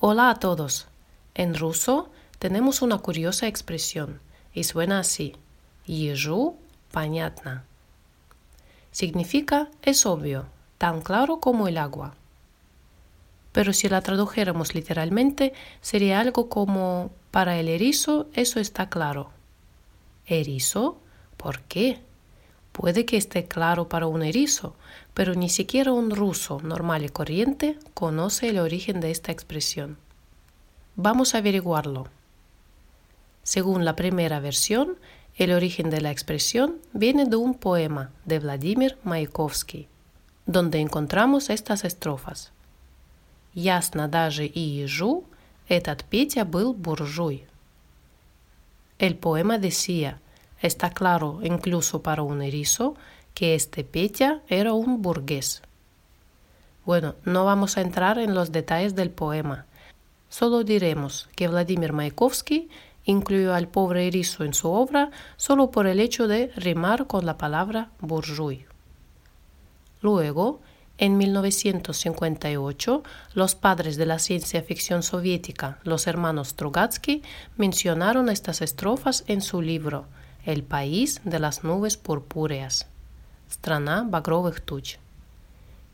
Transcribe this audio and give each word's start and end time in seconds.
Hola 0.00 0.30
a 0.30 0.34
todos. 0.34 0.86
En 1.34 1.54
ruso 1.54 2.10
tenemos 2.38 2.82
una 2.82 2.98
curiosa 2.98 3.46
expresión 3.46 4.20
y 4.52 4.64
suena 4.64 5.00
así. 5.00 5.34
Ежу 5.86 6.56
понятно. 6.90 7.62
Significa 8.90 9.68
es 9.82 10.06
obvio, 10.06 10.46
tan 10.78 11.00
claro 11.00 11.40
como 11.40 11.68
el 11.68 11.78
agua. 11.78 12.14
Pero 13.52 13.72
si 13.72 13.88
la 13.88 14.00
tradujéramos 14.00 14.74
literalmente, 14.74 15.52
sería 15.80 16.20
algo 16.20 16.48
como 16.48 17.10
para 17.30 17.58
el 17.58 17.68
erizo 17.68 18.28
eso 18.34 18.60
está 18.60 18.88
claro. 18.88 19.30
¿Erizo? 20.26 20.98
¿Por 21.36 21.60
qué? 21.62 22.00
Puede 22.72 23.04
que 23.04 23.16
esté 23.16 23.46
claro 23.46 23.88
para 23.88 24.06
un 24.06 24.22
erizo, 24.22 24.74
pero 25.18 25.34
ni 25.34 25.48
siquiera 25.48 25.92
un 25.92 26.10
ruso 26.10 26.60
normal 26.62 27.04
y 27.04 27.08
corriente 27.08 27.78
conoce 27.94 28.48
el 28.48 28.58
origen 28.58 29.00
de 29.00 29.10
esta 29.10 29.32
expresión. 29.32 29.96
Vamos 30.96 31.34
a 31.34 31.38
averiguarlo. 31.38 32.08
Según 33.42 33.84
la 33.84 33.96
primera 33.96 34.40
versión, 34.40 34.96
el 35.36 35.52
origen 35.52 35.90
de 35.90 36.00
la 36.00 36.10
expresión 36.10 36.76
viene 36.92 37.26
de 37.26 37.36
un 37.36 37.54
poema 37.54 38.10
de 38.24 38.38
Vladimir 38.38 38.96
Mayakovsky, 39.02 39.88
donde 40.46 40.80
encontramos 40.80 41.50
estas 41.50 41.84
estrofas. 41.84 42.52
Ясно 43.54 44.08
даже 44.08 44.46
и 44.46 44.60
ежу, 44.60 45.24
этот 45.68 46.04
Петя 46.04 46.44
был 46.44 46.74
буржуй. 46.74 47.46
El 48.98 49.16
poema 49.16 49.58
decía, 49.58 50.20
Está 50.60 50.90
claro, 50.90 51.40
incluso 51.42 52.02
para 52.02 52.22
un 52.22 52.40
erizo, 52.40 52.96
que 53.39 53.55
este 53.55 53.87
era 54.49 54.73
un 54.73 55.01
burgués. 55.01 55.61
Bueno, 56.83 57.15
no 57.23 57.45
vamos 57.45 57.77
a 57.77 57.81
entrar 57.81 58.19
en 58.19 58.35
los 58.35 58.51
detalles 58.51 58.95
del 58.95 59.11
poema. 59.11 59.65
Solo 60.27 60.65
diremos 60.65 61.29
que 61.37 61.47
Vladimir 61.47 61.93
Mayakovsky 61.93 62.67
incluyó 63.05 63.53
al 63.53 63.69
pobre 63.69 64.07
erizo 64.07 64.43
en 64.43 64.53
su 64.53 64.69
obra 64.69 65.11
solo 65.37 65.71
por 65.71 65.87
el 65.87 66.01
hecho 66.01 66.27
de 66.27 66.51
rimar 66.57 67.07
con 67.07 67.25
la 67.25 67.37
palabra 67.37 67.91
bourgeois. 68.01 68.65
Luego, 70.01 70.59
en 70.97 71.17
1958, 71.17 73.03
los 73.35 73.55
padres 73.55 73.95
de 73.95 74.05
la 74.05 74.19
ciencia 74.19 74.61
ficción 74.63 75.01
soviética, 75.01 75.79
los 75.85 76.07
hermanos 76.07 76.49
Strugatsky, 76.49 77.23
mencionaron 77.55 78.27
estas 78.27 78.61
estrofas 78.61 79.23
en 79.27 79.39
su 79.41 79.61
libro 79.61 80.07
el 80.43 80.61
país 80.63 81.21
de 81.23 81.39
las 81.39 81.63
nubes 81.63 81.95
purpúreas 81.95 82.89
Страна 83.48 84.04
багровых 84.04 84.60
туч. 84.60 84.98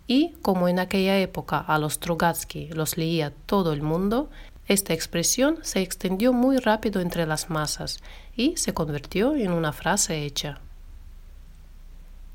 Y 0.06 0.34
como 0.42 0.69
en 0.69 0.78
aquella 0.78 1.19
época 1.19 1.59
a 1.59 1.78
los 1.78 1.95
Strugatsky 1.95 2.69
los 2.70 2.97
leía 2.97 3.33
todo 3.47 3.73
el 3.73 3.83
mundo, 3.83 4.28
esta 4.67 4.92
expresión 4.92 5.59
se 5.62 5.83
extendió 5.83 6.33
muy 6.33 6.59
rápido 6.59 7.00
entre 7.00 7.27
las 7.27 7.50
masas 7.50 8.00
y 8.36 8.56
se 8.56 8.73
convirtió 8.73 9.34
en 9.34 9.53
una 9.53 9.73
frase 9.73 10.25
hecha. 10.25 10.61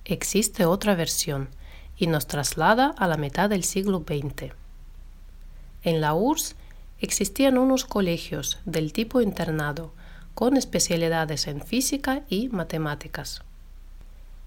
Existe 0.06 0.66
otra 0.66 0.96
versión 0.96 1.50
y 1.98 2.08
nos 2.08 2.28
traslada 2.28 2.94
a 2.98 3.08
la 3.08 3.18
mitad 3.18 3.50
del 3.50 3.64
siglo 3.64 4.04
XX. 4.06 4.54
En 5.84 6.02
la 6.02 6.14
URSS 6.14 6.56
existían 7.00 7.58
unos 7.58 7.86
colegios 7.86 8.60
del 8.66 8.94
tipo 8.94 9.22
internado 9.22 9.94
con 10.34 10.58
especialidades 10.58 11.48
en 11.48 11.62
física 11.62 12.24
y 12.30 12.50
matemáticas. 12.50 13.44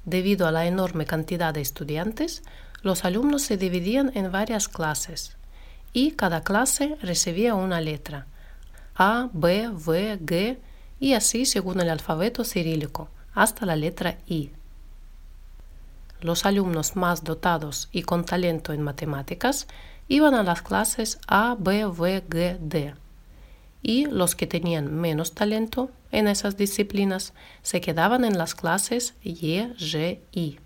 Debido 0.06 0.48
a 0.48 0.52
la 0.52 0.66
enorme 0.66 1.06
cantidad 1.06 1.54
de 1.54 1.62
estudiantes, 1.62 2.44
los 2.82 3.06
alumnos 3.06 3.42
se 3.44 3.58
dividían 3.58 4.12
en 4.16 4.32
varias 4.32 4.68
clases 4.68 5.38
y 5.94 6.12
cada 6.12 6.42
clase 6.42 6.98
recibía 7.02 7.56
una 7.56 7.80
letra 7.80 8.28
A, 8.96 9.30
B, 9.32 9.70
V, 9.70 10.20
G 10.20 10.58
y 11.00 11.14
así 11.14 11.46
según 11.46 11.80
el 11.80 11.90
alfabeto 11.90 12.44
cirílico 12.44 13.10
hasta 13.34 13.66
la 13.66 13.76
letra 13.76 14.18
I. 14.28 14.52
Los 16.20 16.46
alumnos 16.46 16.96
más 16.96 17.24
dotados 17.24 17.90
y 17.92 18.04
con 18.04 18.26
talento 18.26 18.74
en 18.74 18.82
matemáticas 18.82 19.68
iban 20.08 20.34
a 20.34 20.44
las 20.44 20.62
clases 20.62 21.20
A, 21.28 21.56
B, 21.58 21.86
V, 21.86 22.24
G, 22.28 22.58
D 22.60 22.94
y 23.84 24.06
los 24.06 24.36
que 24.36 24.48
tenían 24.48 24.92
menos 24.96 25.34
talento 25.34 25.92
en 26.12 26.28
esas 26.28 26.58
disciplinas 26.58 27.34
se 27.62 27.82
quedaban 27.82 28.24
en 28.24 28.38
las 28.38 28.56
clases 28.56 29.14
Y, 29.22 29.34
G, 29.34 30.20
I. 30.32 30.58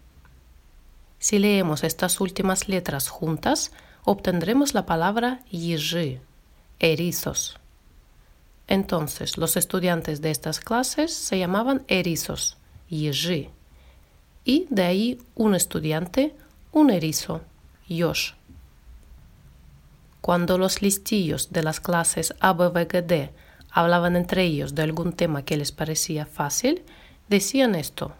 Si 1.19 1.39
leemos 1.39 1.83
estas 1.83 2.21
últimas 2.21 2.69
letras 2.69 3.09
juntas, 3.09 3.71
obtendremos 4.05 4.75
la 4.75 4.85
palabra 4.85 5.41
Yiji, 5.49 6.19
erizos. 6.79 7.59
Entonces, 8.67 9.37
los 9.37 9.57
estudiantes 9.57 10.21
de 10.21 10.29
estas 10.29 10.59
clases 10.59 11.11
se 11.13 11.39
llamaban 11.39 11.83
erizos, 11.87 12.57
Yiji, 12.89 13.49
y 14.45 14.67
de 14.69 14.83
ahí 14.83 15.19
un 15.35 15.55
estudiante, 15.55 16.35
un 16.71 16.91
erizo, 16.91 17.41
Yosh. 17.89 18.33
Cuando 20.27 20.57
los 20.57 20.81
listillos 20.81 21.53
de 21.53 21.63
las 21.63 21.79
clases 21.79 22.35
ABVGD 22.41 23.29
hablaban 23.71 24.17
entre 24.17 24.43
ellos 24.43 24.75
de 24.75 24.81
algún 24.81 25.13
tema 25.13 25.45
que 25.45 25.55
les 25.55 25.71
parecía 25.71 26.25
fácil, 26.25 26.83
decían 27.29 27.75
esto. 27.75 28.11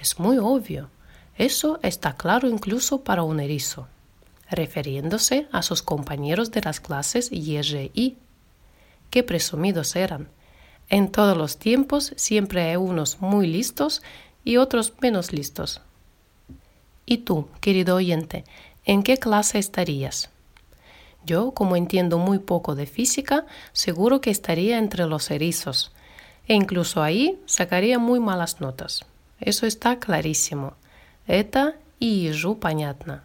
Es 0.00 0.18
muy 0.18 0.38
obvio. 0.38 0.90
Eso 1.36 1.78
está 1.84 2.16
claro 2.16 2.48
incluso 2.48 3.04
para 3.04 3.22
un 3.22 3.38
erizo, 3.38 3.86
refiriéndose 4.50 5.46
a 5.52 5.62
sus 5.62 5.84
compañeros 5.84 6.50
de 6.50 6.62
las 6.62 6.80
clases 6.80 7.30
YGI. 7.30 8.16
Qué 9.10 9.22
presumidos 9.22 9.94
eran. 9.94 10.30
En 10.88 11.12
todos 11.12 11.36
los 11.36 11.58
tiempos 11.58 12.12
siempre 12.16 12.62
hay 12.70 12.74
unos 12.74 13.20
muy 13.20 13.46
listos 13.46 14.02
y 14.42 14.56
otros 14.56 14.94
menos 15.00 15.32
listos. 15.32 15.80
¿Y 17.06 17.18
tú, 17.18 17.46
querido 17.60 17.94
oyente, 17.94 18.42
en 18.84 19.04
qué 19.04 19.16
clase 19.16 19.60
estarías? 19.60 20.28
Yo, 21.25 21.51
como 21.51 21.75
entiendo 21.75 22.17
muy 22.17 22.39
poco 22.39 22.75
de 22.75 22.85
física, 22.85 23.45
seguro 23.73 24.21
que 24.21 24.29
estaría 24.29 24.77
entre 24.77 25.05
los 25.07 25.31
erizos, 25.31 25.91
e 26.47 26.53
incluso 26.53 27.01
ahí 27.01 27.39
sacaría 27.45 27.97
muy 27.97 28.19
malas 28.19 28.61
notas. 28.61 29.05
Eso 29.39 29.65
está 29.65 29.99
clarísimo. 29.99 30.73
Это 31.27 31.75
y 31.99 32.27
ежу 32.27 32.59
понятно. 32.59 33.21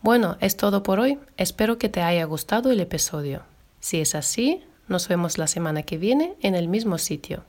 Bueno, 0.00 0.36
es 0.40 0.56
todo 0.56 0.82
por 0.82 0.98
hoy. 0.98 1.18
Espero 1.36 1.78
que 1.78 1.88
te 1.88 2.02
haya 2.02 2.24
gustado 2.24 2.70
el 2.70 2.80
episodio. 2.80 3.42
Si 3.80 4.00
es 4.00 4.14
así, 4.14 4.64
nos 4.88 5.06
vemos 5.08 5.38
la 5.38 5.46
semana 5.46 5.82
que 5.82 5.98
viene 5.98 6.34
en 6.40 6.54
el 6.54 6.68
mismo 6.68 6.98
sitio. 6.98 7.44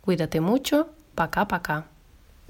Cuídate 0.00 0.40
mucho. 0.40 0.88
Пока-пока. 1.14 1.86